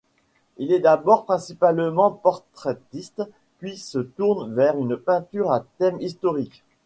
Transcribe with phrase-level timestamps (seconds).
[0.57, 3.21] Il est d'abord principalement portraitiste,
[3.59, 6.63] puis se tourne vers une peinture à thèmes historiques.